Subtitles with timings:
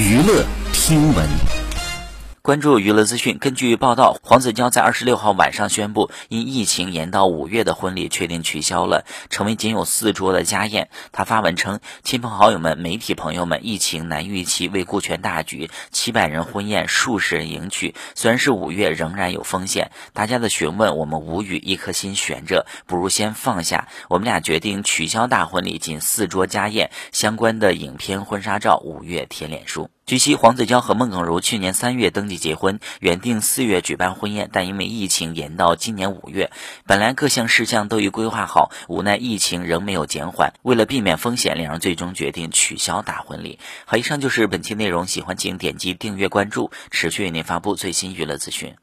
[0.00, 1.59] 娱乐听闻。
[2.50, 3.38] 关注娱乐资讯。
[3.38, 10.90] 根据报道，黄子佼在二十六号晚上宣布，因疫情延到五月的婚礼确定取消了，成为仅有四桌的家宴。
[11.12, 17.94] 他发文称：“亲朋好友们、媒体朋友们，疫情难预期，为顾全大局，七百人婚宴，数十人迎娶。
[18.16, 19.92] 虽然是五月，仍然有风险。
[20.12, 23.86] 大家的询问，我们无语，一颗心悬着，不如先放下。
[24.08, 26.90] 我们俩决定取消大婚礼，仅四桌家宴。
[27.12, 36.50] 相关的影片、婚纱照，五月贴脸书。”据悉，黄子佼和孟耿如去年三月登记结婚，原定四月举办婚宴，但因为疫情延到今年五月。
[36.84, 40.52] 本来各项事项都已规划好，无奈疫情仍没有减缓。
[40.62, 43.60] 为了避免风险，两人最终决定取消大婚礼。
[43.84, 48.74] 好，以上就是本期内容，喜欢请点击订阅关注，持续为您发布最新娱乐资讯。